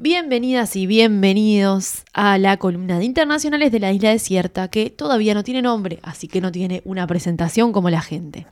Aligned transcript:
Bienvenidas 0.00 0.76
y 0.76 0.86
bienvenidos 0.86 2.04
a 2.12 2.38
la 2.38 2.56
columna 2.56 3.00
de 3.00 3.04
internacionales 3.04 3.72
de 3.72 3.80
la 3.80 3.92
isla 3.92 4.10
desierta 4.10 4.68
que 4.68 4.90
todavía 4.90 5.34
no 5.34 5.42
tiene 5.42 5.60
nombre, 5.60 5.98
así 6.04 6.28
que 6.28 6.40
no 6.40 6.52
tiene 6.52 6.82
una 6.84 7.04
presentación 7.08 7.72
como 7.72 7.90
la 7.90 8.00
gente. 8.00 8.46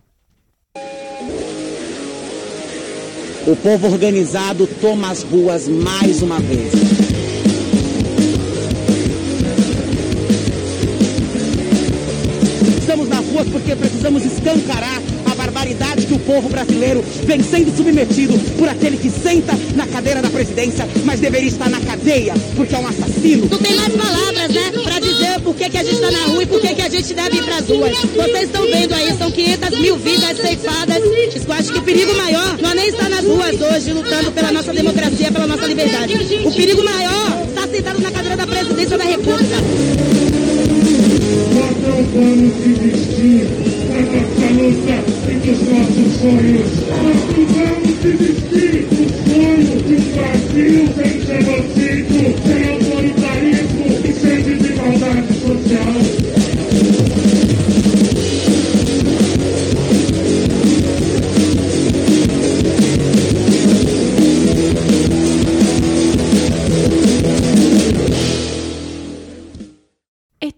O 3.47 3.55
povo 3.63 3.93
organizado 3.93 4.67
toma 4.81 5.11
as 5.11 5.23
ruas 5.31 5.69
mais 5.69 6.21
uma 6.21 6.41
vez. 6.41 6.73
Estamos 12.81 13.09
nas 13.09 13.25
ruas 13.33 13.47
porque 13.53 13.77
precisamos 13.77 14.25
escancarar 14.27 15.01
que 16.07 16.15
o 16.15 16.19
povo 16.21 16.49
brasileiro 16.49 17.05
vem 17.25 17.43
sendo 17.43 17.77
submetido 17.77 18.39
por 18.57 18.69
aquele 18.69 18.97
que 18.97 19.11
senta 19.11 19.53
na 19.75 19.87
cadeira 19.87 20.23
da 20.23 20.31
presidência, 20.31 20.89
mas 21.05 21.21
deveria 21.21 21.49
estar 21.49 21.69
na 21.69 21.81
cadeia 21.81 22.35
porque 22.55 22.75
é 22.75 22.79
um 22.79 22.87
assassino. 22.87 23.49
Não 23.51 23.59
tem 23.59 23.75
mais 23.75 23.93
palavras, 23.93 24.55
né, 24.55 24.73
pra 24.85 24.99
dizer 24.99 25.41
por 25.43 25.55
que, 25.55 25.69
que 25.69 25.79
a 25.79 25.85
gente 25.85 26.01
tá 26.01 26.11
na 26.11 26.27
rua 26.27 26.43
e 26.43 26.47
por 26.47 26.61
que, 26.61 26.75
que 26.75 26.83
a 26.83 26.89
gente 26.89 27.15
deve 27.15 27.37
ir 27.37 27.45
pras 27.45 27.69
ruas. 27.69 27.99
Vocês 27.99 28.45
estão 28.45 28.63
vendo 28.63 28.95
aí, 28.95 29.17
são 29.19 29.31
500 29.31 29.81
mil 29.81 29.97
vidas 29.97 30.37
ceifadas. 30.37 30.97
Eu 30.97 31.53
acho 31.53 31.73
que 31.73 31.79
o 31.79 31.83
perigo 31.83 32.15
maior 32.17 32.59
não 32.61 32.71
é 32.71 32.75
nem 32.75 32.89
estar 32.89 33.09
nas 33.09 33.25
ruas 33.25 33.61
hoje 33.61 33.93
lutando 33.93 34.33
pela 34.33 34.53
nossa 34.53 34.73
democracia, 34.73 35.33
pela 35.33 35.47
nossa 35.47 35.67
liberdade. 35.67 36.15
O 36.45 36.53
perigo 36.53 36.85
maior 36.85 37.47
está 37.49 37.69
sentado 37.69 38.01
na 38.01 38.11
cadeira 38.11 38.37
da 38.37 38.47
presidência 38.47 38.99
da 38.99 39.05
República. 39.05 39.57
Não 41.87 42.05
vamos 42.05 42.55
desistir 42.57 43.45
da 43.45 43.66
feliz. 46.31 47.26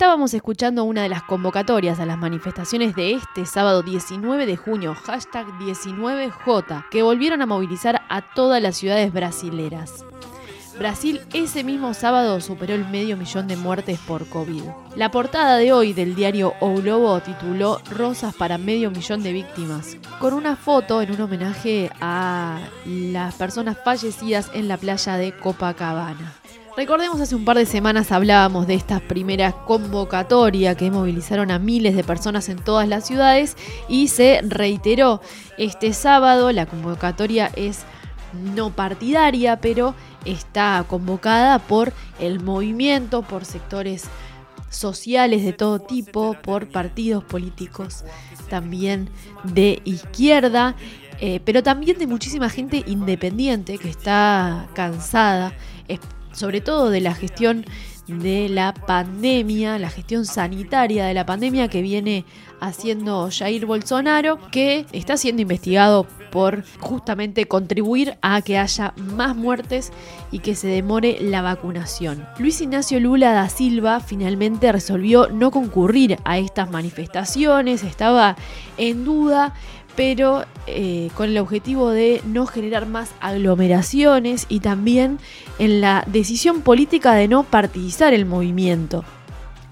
Estábamos 0.09 0.33
escuchando 0.33 0.85
una 0.85 1.03
de 1.03 1.11
las 1.11 1.23
convocatorias 1.23 2.01
a 2.01 2.07
las 2.07 2.17
manifestaciones 2.17 2.95
de 2.97 3.13
este 3.13 3.45
sábado 3.45 3.83
19 3.83 4.47
de 4.47 4.57
junio, 4.57 4.95
hashtag 4.95 5.47
19J, 5.59 6.89
que 6.91 7.03
volvieron 7.03 7.43
a 7.43 7.47
movilizar 7.47 8.01
a 8.09 8.23
todas 8.33 8.63
las 8.63 8.79
ciudades 8.79 9.13
brasileras. 9.13 10.07
Brasil 10.79 11.21
ese 11.35 11.63
mismo 11.63 11.93
sábado 11.93 12.41
superó 12.41 12.75
el 12.75 12.89
medio 12.89 13.19
millón 13.19 13.49
de 13.49 13.59
muertes 13.59 13.99
por 13.99 14.27
COVID. 14.27 14.63
La 14.97 15.11
portada 15.11 15.59
de 15.59 15.75
hoy 15.75 15.93
del 15.93 16.15
diario 16.15 16.55
O 16.61 16.73
Globo 16.77 17.21
tituló 17.21 17.79
Rosas 17.91 18.35
para 18.35 18.57
medio 18.57 18.91
millón 18.91 19.23
de 19.23 19.35
víctimas, 19.35 19.99
con 20.21 20.33
una 20.33 20.57
foto 20.57 21.03
en 21.03 21.13
un 21.13 21.21
homenaje 21.21 21.91
a 22.01 22.61
las 22.87 23.35
personas 23.35 23.77
fallecidas 23.85 24.51
en 24.55 24.69
la 24.69 24.79
playa 24.79 25.19
de 25.19 25.37
Copacabana. 25.37 26.33
Recordemos 26.79 27.21
hace 27.21 27.35
un 27.35 27.45
par 27.45 27.59
de 27.59 27.67
semanas 27.67 28.13
hablábamos 28.13 28.69
de 28.69 28.75
estas 28.75 29.01
primeras 29.01 29.53
convocatorias 29.53 30.77
que 30.77 30.93
movilizaron 30.93 31.51
a 31.51 31.59
miles 31.59 31.97
de 31.97 32.05
personas 32.05 32.49
en 32.49 32.57
todas 32.57 32.87
las 32.87 33.05
ciudades 33.05 33.57
y 33.89 34.07
se 34.07 34.43
reiteró 34.45 35.21
este 35.57 35.93
sábado. 35.93 36.53
La 36.53 36.67
convocatoria 36.67 37.51
es 37.57 37.81
no 38.55 38.71
partidaria, 38.71 39.61
pero 39.61 39.97
está 40.25 40.85
convocada 40.87 41.59
por 41.59 41.93
el 42.21 42.39
movimiento, 42.39 43.23
por 43.23 43.45
sectores 43.45 44.05
sociales 44.71 45.43
de 45.43 45.53
todo 45.53 45.81
tipo, 45.81 46.37
por 46.45 46.69
partidos 46.69 47.25
políticos 47.25 48.05
también 48.49 49.11
de 49.43 49.83
izquierda, 49.85 50.77
eh, 51.21 51.41
pero 51.45 51.65
también 51.65 51.99
de 51.99 52.07
muchísima 52.07 52.49
gente 52.49 52.85
independiente 52.87 53.79
que 53.79 53.91
está 53.91 54.69
cansada, 54.75 55.53
sobre 56.39 56.61
todo 56.61 56.91
de 56.91 57.01
la 57.01 57.15
gestión 57.15 57.65
de 58.07 58.49
la 58.49 58.73
pandemia, 58.73 59.79
la 59.79 59.91
gestión 59.91 60.25
sanitaria 60.25 61.05
de 61.05 61.13
la 61.13 61.27
pandemia 61.27 61.69
que 61.69 61.83
viene 61.83 62.25
haciendo 62.61 63.29
Jair 63.31 63.67
Bolsonaro, 63.67 64.39
que 64.51 64.87
está 64.93 65.17
siendo 65.17 65.43
investigado 65.43 66.07
por 66.31 66.65
justamente 66.81 67.47
contribuir 67.47 68.17
a 68.23 68.43
que 68.43 68.59
haya 68.59 68.95
más 68.97 69.37
muertes 69.37 69.93
y 70.31 70.41
que 70.41 70.55
se 70.55 70.69
demore 70.69 71.19
la 71.21 71.43
vacunación. 71.43 72.27
Luis 72.39 72.61
Ignacio 72.61 72.99
Lula 72.99 73.33
da 73.33 73.49
Silva 73.49 74.01
finalmente 74.01 74.73
resolvió 74.73 75.29
no 75.29 75.51
concurrir 75.51 76.19
a 76.25 76.39
estas 76.39 76.71
manifestaciones, 76.71 77.85
estaba 77.85 78.37
en 78.77 79.05
duda 79.05 79.55
pero 79.99 80.45
eh, 80.69 81.11
con 81.17 81.29
el 81.29 81.39
objetivo 81.39 81.91
de 81.91 82.23
no 82.25 82.47
generar 82.47 82.87
más 82.87 83.11
aglomeraciones 83.19 84.47
y 84.49 84.61
también 84.61 85.19
en 85.59 85.81
la 85.81 86.05
decisión 86.07 86.61
política 86.61 87.15
de 87.15 87.27
no 87.27 87.43
partidizar 87.43 88.15
el 88.15 88.25
movimiento. 88.25 89.05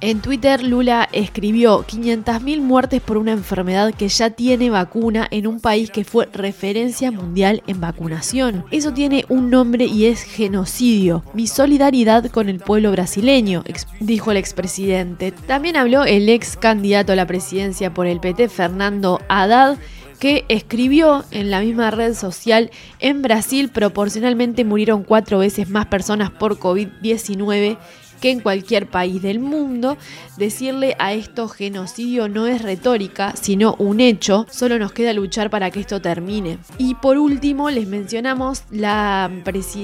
En 0.00 0.20
Twitter 0.20 0.64
Lula 0.64 1.08
escribió 1.12 1.84
500.000 1.86 2.60
muertes 2.60 3.00
por 3.00 3.18
una 3.18 3.30
enfermedad 3.30 3.94
que 3.94 4.08
ya 4.08 4.30
tiene 4.30 4.68
vacuna 4.68 5.28
en 5.30 5.46
un 5.46 5.60
país 5.60 5.92
que 5.92 6.02
fue 6.02 6.28
referencia 6.32 7.12
mundial 7.12 7.62
en 7.68 7.80
vacunación. 7.80 8.64
Eso 8.72 8.92
tiene 8.92 9.24
un 9.28 9.48
nombre 9.48 9.84
y 9.84 10.06
es 10.06 10.22
genocidio. 10.22 11.22
Mi 11.34 11.46
solidaridad 11.46 12.26
con 12.32 12.48
el 12.48 12.58
pueblo 12.58 12.90
brasileño, 12.90 13.62
dijo 14.00 14.32
el 14.32 14.38
expresidente. 14.38 15.30
También 15.30 15.76
habló 15.76 16.04
el 16.04 16.28
ex 16.28 16.56
candidato 16.56 17.12
a 17.12 17.16
la 17.16 17.26
presidencia 17.28 17.94
por 17.94 18.08
el 18.08 18.18
PT, 18.18 18.48
Fernando 18.48 19.20
Haddad, 19.28 19.78
que 20.18 20.44
escribió 20.48 21.24
en 21.30 21.50
la 21.50 21.60
misma 21.60 21.90
red 21.90 22.14
social, 22.14 22.70
en 23.00 23.22
Brasil 23.22 23.68
proporcionalmente 23.68 24.64
murieron 24.64 25.04
cuatro 25.04 25.38
veces 25.38 25.68
más 25.68 25.86
personas 25.86 26.30
por 26.30 26.58
COVID-19 26.58 27.78
que 28.20 28.30
en 28.30 28.40
cualquier 28.40 28.86
país 28.86 29.22
del 29.22 29.38
mundo. 29.38 29.96
Decirle 30.36 30.96
a 30.98 31.12
esto 31.12 31.48
genocidio 31.48 32.28
no 32.28 32.46
es 32.46 32.62
retórica, 32.62 33.34
sino 33.40 33.74
un 33.78 34.00
hecho. 34.00 34.46
Solo 34.50 34.78
nos 34.78 34.92
queda 34.92 35.12
luchar 35.12 35.50
para 35.50 35.70
que 35.70 35.80
esto 35.80 36.00
termine. 36.00 36.58
Y 36.78 36.94
por 36.94 37.18
último, 37.18 37.70
les 37.70 37.86
mencionamos 37.86 38.64
la, 38.70 39.30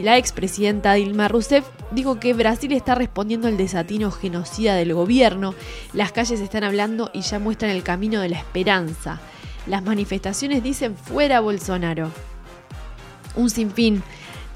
la 0.03 0.19
expresidenta 0.19 0.95
Dilma 0.95 1.29
Rousseff 1.29 1.65
dijo 1.91 2.19
que 2.19 2.35
Brasil 2.35 2.73
está 2.73 2.95
respondiendo 2.95 3.49
al 3.49 3.57
desatino 3.57 4.11
genocida 4.11 4.75
del 4.75 4.95
gobierno. 4.95 5.55
Las 5.93 6.13
calles 6.13 6.41
están 6.41 6.65
hablando 6.65 7.11
y 7.13 7.21
ya 7.21 7.39
muestran 7.39 7.71
el 7.71 7.83
camino 7.83 8.21
de 8.21 8.31
la 8.31 8.39
esperanza. 8.39 9.21
Las 9.67 9.83
manifestaciones 9.83 10.63
dicen 10.63 10.97
fuera 10.97 11.41
Bolsonaro. 11.41 12.11
Un 13.37 13.51
sinfín 13.51 14.03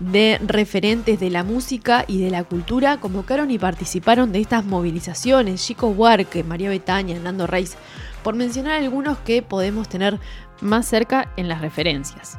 de 0.01 0.39
referentes 0.45 1.19
de 1.21 1.31
la 1.31 1.43
música 1.43 2.05
y 2.07 2.21
de 2.21 2.31
la 2.31 2.45
cultura 2.45 2.99
convocaron 2.99 3.51
y 3.51 3.59
participaron 3.59 4.33
de 4.33 4.41
estas 4.41 4.65
movilizaciones. 4.65 5.65
Chico 5.65 5.89
Huarque, 5.89 6.45
María 6.45 6.69
Betaña, 6.69 7.19
Nando 7.19 7.47
Reis, 7.47 7.77
por 8.23 8.35
mencionar 8.35 8.83
algunos 8.83 9.19
que 9.19 9.43
podemos 9.43 9.89
tener 9.89 10.19
más 10.61 10.87
cerca 10.87 11.33
en 11.37 11.49
las 11.49 11.61
referencias. 11.61 12.39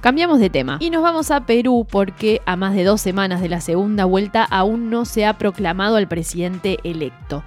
Cambiamos 0.00 0.38
de 0.38 0.50
tema 0.50 0.76
y 0.80 0.90
nos 0.90 1.02
vamos 1.02 1.30
a 1.30 1.46
Perú 1.46 1.86
porque 1.90 2.42
a 2.44 2.56
más 2.56 2.74
de 2.74 2.84
dos 2.84 3.00
semanas 3.00 3.40
de 3.40 3.48
la 3.48 3.62
segunda 3.62 4.04
vuelta 4.04 4.44
aún 4.44 4.90
no 4.90 5.06
se 5.06 5.24
ha 5.24 5.38
proclamado 5.38 5.96
al 5.96 6.08
presidente 6.08 6.78
electo. 6.84 7.42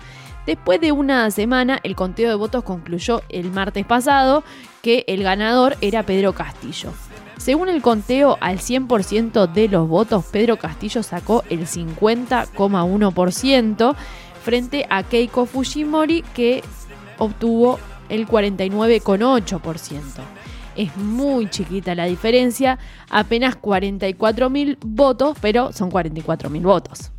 Después 0.47 0.81
de 0.81 0.91
una 0.93 1.29
semana, 1.29 1.79
el 1.83 1.95
conteo 1.97 2.29
de 2.29 2.35
votos 2.35 2.63
concluyó 2.63 3.21
el 3.27 3.51
martes 3.51 3.85
pasado 3.85 4.45
que 4.81 5.03
el 5.07 5.21
ganador 5.21 5.75
era 5.81 6.03
Pedro 6.03 6.31
Castillo. 6.33 6.93
Según 7.35 7.67
el 7.67 7.81
conteo, 7.81 8.37
al 8.39 8.59
100% 8.59 9.51
de 9.51 9.67
los 9.67 9.89
votos, 9.89 10.23
Pedro 10.31 10.55
Castillo 10.55 11.03
sacó 11.03 11.43
el 11.49 11.67
50,1% 11.67 13.95
frente 14.41 14.87
a 14.89 15.03
Keiko 15.03 15.45
Fujimori 15.45 16.21
que 16.33 16.63
obtuvo 17.17 17.77
el 18.07 18.25
49,8%. 18.25 19.99
Es 20.77 20.95
muy 20.95 21.49
chiquita 21.49 21.93
la 21.93 22.05
diferencia, 22.05 22.79
apenas 23.09 23.59
44.000 23.59 24.77
votos, 24.79 25.37
pero 25.41 25.73
son 25.73 25.91
44.000 25.91 26.61
votos. 26.61 27.11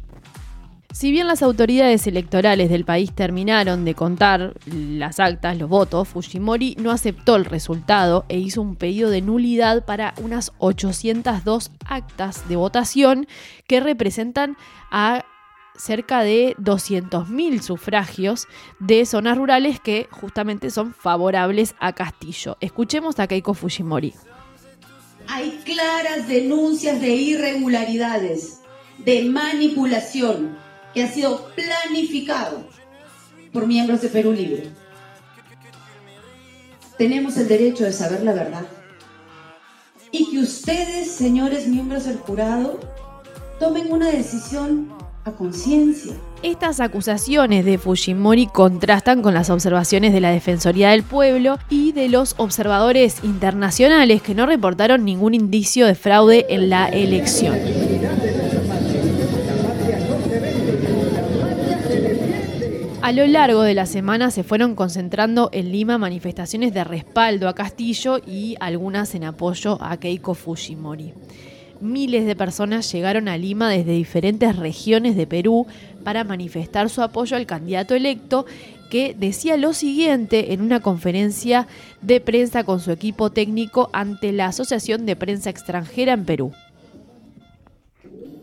Si 0.90 1.12
bien 1.12 1.26
las 1.26 1.42
autoridades 1.42 2.06
electorales 2.06 2.70
del 2.70 2.86
país 2.86 3.12
terminaron 3.14 3.84
de 3.84 3.94
contar 3.94 4.54
las 4.64 5.20
actas, 5.20 5.58
los 5.58 5.68
votos, 5.68 6.08
Fujimori 6.08 6.76
no 6.80 6.90
aceptó 6.90 7.36
el 7.36 7.44
resultado 7.44 8.24
e 8.30 8.38
hizo 8.38 8.62
un 8.62 8.74
pedido 8.74 9.10
de 9.10 9.20
nulidad 9.20 9.84
para 9.84 10.14
unas 10.16 10.52
802 10.58 11.70
actas 11.84 12.48
de 12.48 12.56
votación 12.56 13.28
que 13.66 13.80
representan 13.80 14.56
a 14.90 15.26
cerca 15.76 16.22
de 16.22 16.56
200.000 16.56 17.60
sufragios 17.60 18.48
de 18.80 19.04
zonas 19.04 19.36
rurales 19.36 19.80
que 19.80 20.08
justamente 20.10 20.70
son 20.70 20.94
favorables 20.94 21.74
a 21.80 21.92
Castillo. 21.92 22.56
Escuchemos 22.60 23.20
a 23.20 23.26
Keiko 23.26 23.52
Fujimori. 23.52 24.14
Hay 25.28 25.60
claras 25.66 26.26
denuncias 26.26 26.98
de 27.00 27.10
irregularidades 27.10 28.62
de 29.04 29.24
manipulación 29.26 30.56
ha 31.02 31.12
sido 31.12 31.50
planificado 31.54 32.66
por 33.52 33.66
miembros 33.66 34.00
de 34.02 34.08
Perú 34.08 34.32
Libre. 34.32 34.70
Tenemos 36.96 37.36
el 37.36 37.48
derecho 37.48 37.84
de 37.84 37.92
saber 37.92 38.22
la 38.22 38.32
verdad. 38.32 38.66
Y 40.10 40.30
que 40.30 40.38
ustedes, 40.38 41.10
señores 41.10 41.68
miembros 41.68 42.06
del 42.06 42.16
jurado, 42.16 42.80
tomen 43.60 43.92
una 43.92 44.10
decisión 44.10 44.92
a 45.24 45.32
conciencia. 45.32 46.14
Estas 46.42 46.80
acusaciones 46.80 47.64
de 47.64 47.78
Fujimori 47.78 48.46
contrastan 48.46 49.22
con 49.22 49.34
las 49.34 49.50
observaciones 49.50 50.12
de 50.12 50.20
la 50.20 50.30
Defensoría 50.30 50.90
del 50.90 51.02
Pueblo 51.02 51.58
y 51.68 51.92
de 51.92 52.08
los 52.08 52.34
observadores 52.38 53.22
internacionales 53.22 54.22
que 54.22 54.34
no 54.34 54.46
reportaron 54.46 55.04
ningún 55.04 55.34
indicio 55.34 55.86
de 55.86 55.94
fraude 55.94 56.46
en 56.48 56.70
la 56.70 56.88
elección. 56.88 57.87
A 63.08 63.12
lo 63.12 63.26
largo 63.26 63.62
de 63.62 63.72
la 63.72 63.86
semana 63.86 64.30
se 64.30 64.44
fueron 64.44 64.74
concentrando 64.74 65.48
en 65.54 65.72
Lima 65.72 65.96
manifestaciones 65.96 66.74
de 66.74 66.84
respaldo 66.84 67.48
a 67.48 67.54
Castillo 67.54 68.18
y 68.18 68.54
algunas 68.60 69.14
en 69.14 69.24
apoyo 69.24 69.78
a 69.80 69.96
Keiko 69.96 70.34
Fujimori. 70.34 71.14
Miles 71.80 72.26
de 72.26 72.36
personas 72.36 72.92
llegaron 72.92 73.28
a 73.28 73.38
Lima 73.38 73.70
desde 73.70 73.92
diferentes 73.92 74.54
regiones 74.56 75.16
de 75.16 75.26
Perú 75.26 75.66
para 76.04 76.22
manifestar 76.22 76.90
su 76.90 77.00
apoyo 77.00 77.38
al 77.38 77.46
candidato 77.46 77.94
electo 77.94 78.44
que 78.90 79.16
decía 79.18 79.56
lo 79.56 79.72
siguiente 79.72 80.52
en 80.52 80.60
una 80.60 80.80
conferencia 80.80 81.66
de 82.02 82.20
prensa 82.20 82.64
con 82.64 82.78
su 82.78 82.90
equipo 82.92 83.30
técnico 83.30 83.88
ante 83.94 84.32
la 84.32 84.48
Asociación 84.48 85.06
de 85.06 85.16
Prensa 85.16 85.48
Extranjera 85.48 86.12
en 86.12 86.26
Perú. 86.26 86.52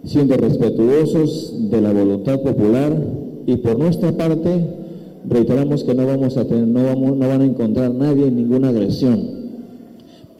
Siendo 0.03 0.35
respetuosos 0.37 1.69
de 1.69 1.81
la 1.81 1.91
voluntad 1.93 2.41
popular, 2.41 3.24
y 3.45 3.57
por 3.57 3.77
nuestra 3.77 4.11
parte 4.15 4.67
reiteramos 5.27 5.83
que 5.83 5.93
no 5.93 6.05
vamos 6.05 6.37
a 6.37 6.45
tener, 6.45 6.67
no, 6.67 6.83
vamos, 6.83 7.17
no 7.17 7.27
van 7.27 7.41
a 7.41 7.45
encontrar 7.45 7.93
nadie 7.93 8.27
en 8.27 8.35
ninguna 8.35 8.69
agresión, 8.69 9.21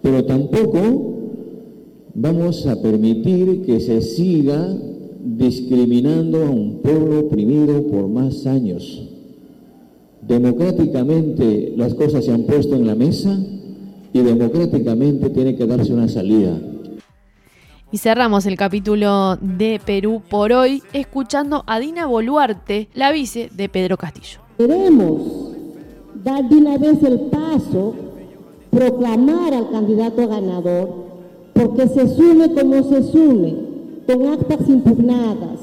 pero 0.01 0.25
tampoco 0.25 1.13
vamos 2.13 2.65
a 2.67 2.81
permitir 2.81 3.63
que 3.65 3.79
se 3.79 4.01
siga 4.01 4.75
discriminando 5.23 6.45
a 6.45 6.49
un 6.49 6.81
pueblo 6.81 7.21
oprimido 7.21 7.83
por 7.87 8.07
más 8.07 8.45
años. 8.45 9.09
Democráticamente 10.27 11.73
las 11.75 11.93
cosas 11.93 12.25
se 12.25 12.31
han 12.31 12.43
puesto 12.43 12.75
en 12.75 12.87
la 12.87 12.95
mesa 12.95 13.37
y 14.13 14.19
democráticamente 14.19 15.29
tiene 15.29 15.55
que 15.55 15.67
darse 15.67 15.93
una 15.93 16.07
salida. 16.07 16.59
Y 17.91 17.99
cerramos 17.99 18.45
el 18.47 18.57
capítulo 18.57 19.37
de 19.39 19.79
Perú 19.85 20.21
por 20.27 20.51
hoy 20.51 20.81
escuchando 20.91 21.63
a 21.67 21.79
Dina 21.79 22.07
Boluarte, 22.07 22.89
la 22.95 23.11
vice 23.11 23.49
de 23.55 23.69
Pedro 23.69 23.95
Castillo. 23.95 24.39
Queremos 24.57 25.21
dar 26.23 26.49
de 26.49 26.55
una 26.55 26.77
vez 26.77 27.03
el 27.03 27.19
paso, 27.29 27.93
proclamar 28.71 29.53
al 29.53 29.69
candidato 29.69 30.27
ganador, 30.27 30.89
porque 31.53 31.87
se 31.87 32.15
sume 32.15 32.53
como 32.53 32.83
se 32.83 33.03
sume, 33.03 33.55
con 34.07 34.27
actas 34.33 34.67
impugnadas, 34.67 35.59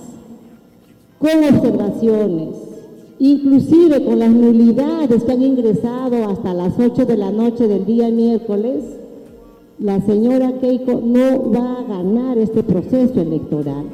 con 1.19 1.45
observaciones, 1.45 2.55
inclusive 3.19 4.05
con 4.05 4.21
las 4.21 4.31
nulidades 4.31 5.25
que 5.25 5.33
han 5.33 5.43
ingresado 5.43 6.31
hasta 6.31 6.55
las 6.55 6.79
8 6.79 7.05
de 7.05 7.17
la 7.17 7.33
noche 7.33 7.67
del 7.67 7.85
día 7.85 8.09
miércoles, 8.11 9.02
la 9.83 10.01
señora 10.01 10.53
Keiko 10.61 11.03
no 11.05 11.51
va 11.51 11.81
a 11.81 11.83
ganar 11.83 12.39
este 12.39 12.63
proceso 12.63 13.21
electoral. 13.21 13.87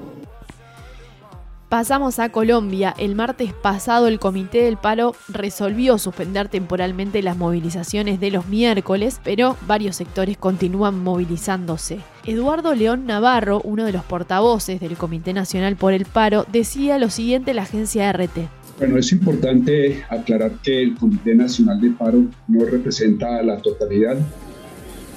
Pasamos 1.70 2.18
a 2.18 2.30
Colombia. 2.30 2.94
El 2.98 3.14
martes 3.14 3.52
pasado 3.54 4.06
el 4.06 4.18
Comité 4.18 4.62
del 4.62 4.76
Paro 4.76 5.14
resolvió 5.28 5.98
suspender 5.98 6.48
temporalmente 6.48 7.22
las 7.22 7.36
movilizaciones 7.36 8.20
de 8.20 8.30
los 8.30 8.48
miércoles, 8.48 9.20
pero 9.24 9.56
varios 9.66 9.96
sectores 9.96 10.36
continúan 10.36 11.02
movilizándose. 11.02 12.00
Eduardo 12.26 12.74
León 12.74 13.06
Navarro, 13.06 13.60
uno 13.64 13.84
de 13.84 13.92
los 13.92 14.04
portavoces 14.04 14.80
del 14.80 14.96
Comité 14.96 15.32
Nacional 15.32 15.76
por 15.76 15.94
el 15.94 16.04
Paro, 16.04 16.44
decía 16.52 16.98
lo 16.98 17.08
siguiente 17.08 17.52
a 17.52 17.54
la 17.54 17.62
agencia 17.62 18.12
RT. 18.12 18.48
Bueno, 18.78 18.98
es 18.98 19.10
importante 19.12 20.04
aclarar 20.08 20.52
que 20.62 20.82
el 20.82 20.96
Comité 20.96 21.34
Nacional 21.34 21.80
de 21.80 21.90
Paro 21.90 22.24
no 22.46 22.64
representa 22.64 23.38
a 23.38 23.42
la 23.42 23.58
totalidad 23.58 24.16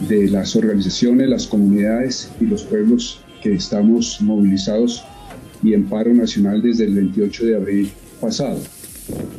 de 0.07 0.30
las 0.30 0.56
organizaciones, 0.56 1.30
las 1.30 1.48
comunidades 1.48 2.31
y 2.39 2.45
los 2.45 2.63
pueblos 2.63 3.21
que 3.42 3.53
estamos 3.53 4.21
movilizados 4.21 5.03
y 5.63 5.74
en 5.74 5.86
paro 5.86 6.13
nacional 6.13 6.62
desde 6.62 6.86
el 6.86 6.95
28 6.95 7.45
de 7.45 7.56
abril 7.56 7.92
pasado. 8.19 8.59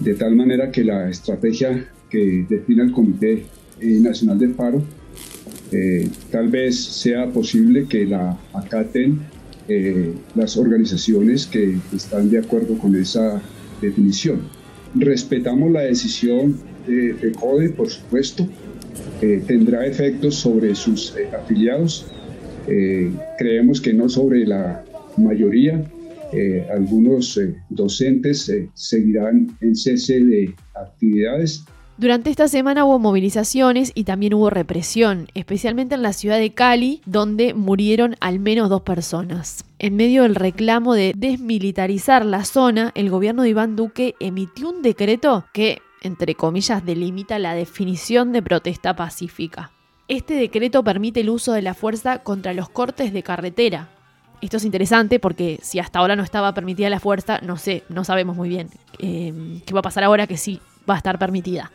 De 0.01 0.15
tal 0.15 0.37
manera 0.37 0.71
que 0.71 0.85
la 0.85 1.09
estrategia 1.09 1.89
que 2.11 2.47
define 2.49 2.83
el 2.83 2.93
Comité 2.93 3.45
eh, 3.81 3.99
Nacional 4.01 4.39
de 4.39 4.49
Paro 4.49 4.83
eh, 5.71 6.09
tal 6.31 6.49
vez 6.49 6.79
sea 6.79 7.31
posible 7.31 7.87
que 7.87 8.05
la 8.05 8.39
acaten 8.53 9.21
eh, 9.69 10.13
las 10.35 10.57
organizaciones 10.57 11.47
que 11.47 11.77
están 11.95 12.31
de 12.31 12.39
acuerdo 12.39 12.77
con 12.79 12.95
esa 12.95 13.41
definición. 13.81 14.43
Respetamos 14.95 15.73
la 15.73 15.83
decisión 15.83 16.59
de, 16.87 17.15
de 17.15 17.33
CODE, 17.33 17.71
por 17.71 17.89
supuesto, 17.89 18.47
eh, 19.21 19.41
tendrá 19.47 19.87
efectos 19.87 20.35
sobre 20.35 20.75
sus 20.75 21.15
eh, 21.17 21.29
afiliados. 21.33 22.07
Eh, 22.67 23.11
creemos 23.39 23.81
que 23.81 23.93
no 23.93 24.09
sobre 24.09 24.47
la 24.47 24.85
mayoría. 25.17 25.85
algunos 26.75 27.39
docentes 27.69 28.51
seguirán 28.73 29.55
en 29.61 29.77
cese 29.77 30.19
de 30.19 30.55
actividades. 30.75 31.63
Durante 32.03 32.31
esta 32.31 32.49
semana 32.49 32.85
hubo 32.85 32.99
movilizaciones 32.99 33.93
y 33.95 34.03
también 34.03 34.35
hubo 34.35 34.51
represión, 34.51 35.29
especialmente 35.35 35.95
en 35.95 36.03
la 36.03 36.13
ciudad 36.13 36.37
de 36.37 36.53
Cali, 36.53 37.01
donde 37.07 37.55
murieron 37.55 38.17
al 38.19 38.41
menos 38.41 38.69
dos 38.71 38.83
personas. 38.83 39.65
En 39.79 39.95
medio 39.95 40.25
del 40.25 40.35
reclamo 40.35 40.95
de 40.95 41.13
desmilitarizar 41.17 42.27
la 42.27 42.45
zona, 42.45 42.91
el 42.97 43.09
gobierno 43.09 43.45
de 43.45 43.51
Iván 43.51 43.77
Duque 43.77 44.17
emitió 44.19 44.71
un 44.71 44.83
decreto 44.83 45.45
que 45.53 45.79
entre 46.01 46.35
comillas, 46.35 46.85
delimita 46.85 47.39
la 47.39 47.55
definición 47.55 48.33
de 48.33 48.43
protesta 48.43 48.97
pacífica. 48.97 49.71
Este 50.09 50.35
decreto 50.35 50.83
permite 50.83 51.21
el 51.21 51.31
uso 51.31 51.53
de 51.53 51.63
la 51.63 51.75
fuerza 51.75 52.19
contra 52.25 52.53
los 52.53 52.69
cortes 52.69 53.13
de 53.13 53.23
carretera. 53.23 53.91
Esto 54.41 54.57
es 54.57 54.65
interesante 54.65 55.21
porque 55.21 55.61
si 55.63 55.79
hasta 55.79 56.01
ahora 56.01 56.17
no 56.17 56.25
estaba 56.25 56.53
permitida 56.53 56.91
la 56.91 56.99
fuerza, 56.99 57.39
no 57.43 57.57
sé, 57.59 57.85
no 57.89 58.03
sabemos 58.03 58.35
muy 58.35 58.49
bien 58.49 58.71
eh, 58.99 59.63
qué 59.65 59.73
va 59.73 59.79
a 59.79 59.85
pasar 59.85 60.03
ahora 60.03 60.27
que 60.27 60.37
sí 60.37 60.61
va 60.89 60.95
a 60.95 60.99
estar 60.99 61.19
permitida. 61.19 61.71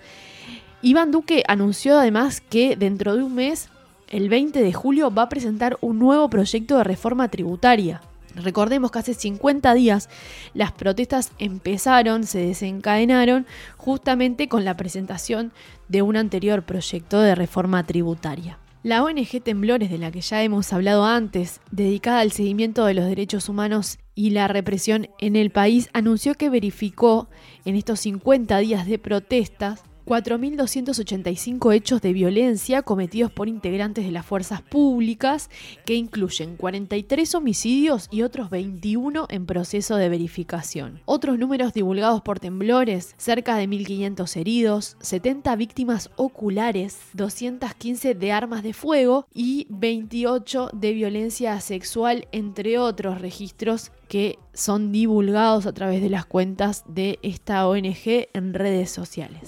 Iván 0.81 1.11
Duque 1.11 1.43
anunció 1.47 1.97
además 1.97 2.41
que 2.41 2.75
dentro 2.75 3.15
de 3.15 3.23
un 3.23 3.35
mes, 3.35 3.69
el 4.09 4.29
20 4.29 4.61
de 4.61 4.73
julio, 4.73 5.11
va 5.11 5.23
a 5.23 5.29
presentar 5.29 5.77
un 5.81 5.99
nuevo 5.99 6.29
proyecto 6.29 6.77
de 6.77 6.83
reforma 6.83 7.27
tributaria. 7.29 8.01
Recordemos 8.35 8.91
que 8.91 8.99
hace 8.99 9.13
50 9.15 9.73
días 9.73 10.09
las 10.53 10.71
protestas 10.71 11.31
empezaron, 11.39 12.23
se 12.23 12.39
desencadenaron 12.39 13.47
justamente 13.77 14.47
con 14.47 14.63
la 14.63 14.77
presentación 14.77 15.51
de 15.87 16.03
un 16.03 16.15
anterior 16.15 16.63
proyecto 16.63 17.19
de 17.19 17.33
reforma 17.33 17.83
tributaria. 17.83 18.59
La 18.87 19.03
ONG 19.03 19.41
Temblores, 19.43 19.91
de 19.91 19.97
la 19.97 20.11
que 20.11 20.21
ya 20.21 20.41
hemos 20.43 20.71
hablado 20.71 21.03
antes, 21.03 21.59
dedicada 21.71 22.21
al 22.21 22.31
seguimiento 22.31 22.85
de 22.85 22.93
los 22.93 23.05
derechos 23.05 23.49
humanos 23.49 23.99
y 24.15 24.29
la 24.29 24.47
represión 24.47 25.09
en 25.19 25.35
el 25.35 25.49
país, 25.49 25.89
anunció 25.91 26.35
que 26.35 26.49
verificó 26.49 27.27
en 27.65 27.75
estos 27.75 27.99
50 27.99 28.57
días 28.59 28.87
de 28.87 28.97
protestas 28.97 29.83
4.285 30.07 31.73
hechos 31.73 32.01
de 32.01 32.13
violencia 32.13 32.81
cometidos 32.81 33.29
por 33.29 33.49
integrantes 33.49 34.05
de 34.05 34.11
las 34.11 34.25
fuerzas 34.25 34.61
públicas, 34.61 35.49
que 35.85 35.95
incluyen 35.95 36.55
43 36.55 37.35
homicidios 37.35 38.07
y 38.09 38.21
otros 38.21 38.49
21 38.49 39.27
en 39.29 39.45
proceso 39.45 39.97
de 39.97 40.07
verificación. 40.07 41.01
Otros 41.03 41.37
números 41.37 41.73
divulgados 41.73 42.21
por 42.21 42.39
temblores, 42.39 43.15
cerca 43.17 43.57
de 43.57 43.67
1.500 43.67 44.37
heridos, 44.37 44.95
70 45.01 45.53
víctimas 45.57 46.09
oculares, 46.15 46.99
215 47.11 48.15
de 48.15 48.31
armas 48.31 48.63
de 48.63 48.71
fuego 48.71 49.27
y 49.33 49.67
28 49.69 50.69
de 50.71 50.93
violencia 50.93 51.59
sexual, 51.59 52.29
entre 52.31 52.79
otros 52.79 53.19
registros 53.19 53.91
que 54.07 54.39
son 54.53 54.91
divulgados 54.91 55.65
a 55.65 55.73
través 55.73 56.01
de 56.01 56.09
las 56.09 56.25
cuentas 56.25 56.83
de 56.87 57.19
esta 57.21 57.67
ONG 57.67 58.27
en 58.33 58.53
redes 58.53 58.89
sociales. 58.89 59.41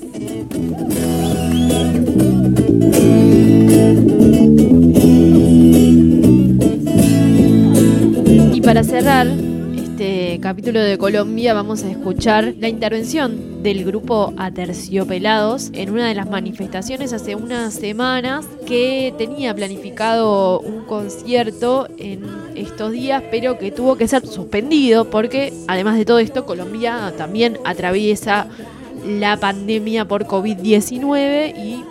Y 8.53 8.61
para 8.61 8.83
cerrar 8.83 9.27
este 9.75 10.39
capítulo 10.41 10.79
de 10.79 10.97
Colombia 10.97 11.53
vamos 11.53 11.83
a 11.83 11.89
escuchar 11.89 12.53
la 12.59 12.67
intervención 12.69 13.48
del 13.61 13.83
grupo 13.83 14.33
Aterciopelados 14.37 15.71
en 15.73 15.91
una 15.91 16.07
de 16.07 16.15
las 16.15 16.29
manifestaciones 16.29 17.13
hace 17.13 17.35
unas 17.35 17.73
semanas 17.73 18.45
que 18.65 19.13
tenía 19.17 19.53
planificado 19.53 20.59
un 20.61 20.85
concierto 20.85 21.87
en 21.97 22.23
estos 22.55 22.91
días, 22.91 23.23
pero 23.31 23.57
que 23.57 23.71
tuvo 23.71 23.97
que 23.97 24.07
ser 24.07 24.25
suspendido 24.25 25.09
porque 25.09 25.53
además 25.67 25.97
de 25.97 26.05
todo 26.05 26.19
esto 26.19 26.45
Colombia 26.45 27.13
también 27.17 27.57
atraviesa 27.65 28.47
la 29.05 29.37
pandemia 29.37 30.05
por 30.05 30.25
COVID-19 30.25 31.53
y 31.57 31.83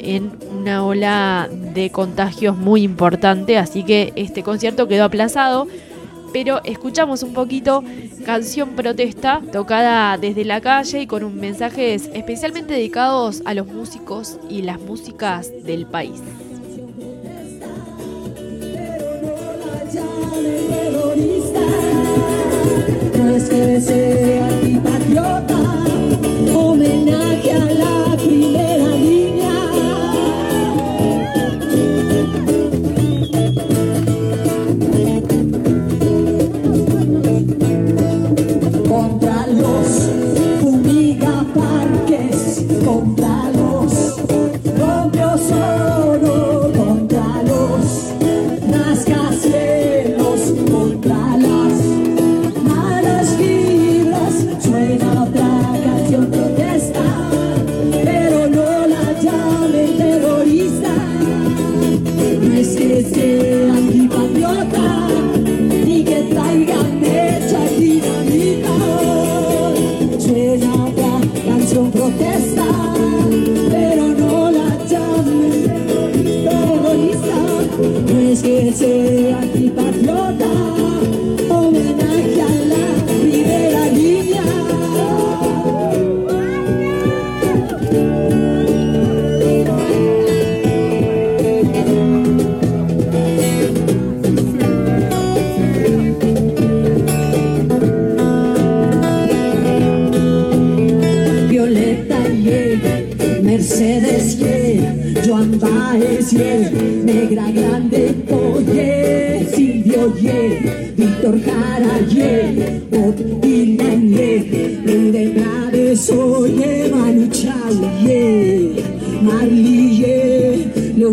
en 0.00 0.32
una 0.60 0.84
ola 0.84 1.48
de 1.50 1.90
contagios 1.90 2.56
muy 2.56 2.82
importante, 2.82 3.58
así 3.58 3.82
que 3.82 4.12
este 4.16 4.42
concierto 4.42 4.88
quedó 4.88 5.04
aplazado. 5.04 5.66
Pero 6.32 6.60
escuchamos 6.64 7.22
un 7.22 7.32
poquito 7.32 7.82
canción 8.24 8.70
protesta 8.70 9.40
tocada 9.52 10.16
desde 10.18 10.44
la 10.44 10.60
calle 10.60 11.02
y 11.02 11.06
con 11.06 11.24
un 11.24 11.36
mensaje 11.36 11.94
especialmente 11.94 12.74
dedicados 12.74 13.42
a 13.44 13.54
los 13.54 13.66
músicos 13.66 14.38
y 14.48 14.62
las 14.62 14.80
músicas 14.80 15.50
del 15.64 15.86
país. 15.86 16.20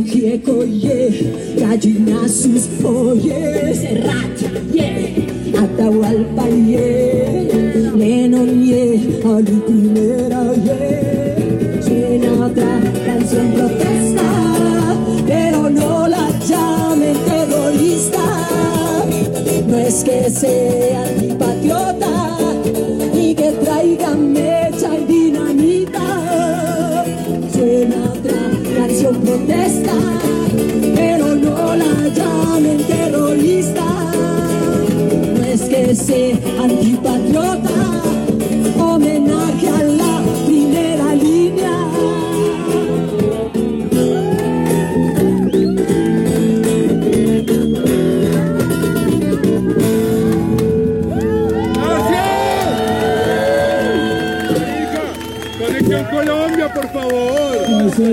Y 0.06 0.20
Leo 0.20 0.42
Gieco 0.42 0.64
y 0.64 1.58
Gallinazos 1.60 2.70
Oye, 2.84 3.74
Serrat 3.74 4.42
y 4.74 5.56
Atahualpa 5.56 6.50
y 6.50 6.76
Lennon 7.98 8.64
y 8.64 8.74
Ali 9.26 9.52
Primera 9.68 10.54
y 10.56 11.84
Suena 11.84 12.46
otra 12.46 12.82
canción 13.06 13.52
protesta, 13.52 14.96
pero 15.28 15.70
no 15.70 16.08
la 16.08 16.30
llamen 16.48 17.16
terrorista. 17.26 18.48
No 19.68 19.78
es 19.78 20.04
que 20.04 20.30
sea 20.30 21.25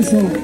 No 0.02 0.41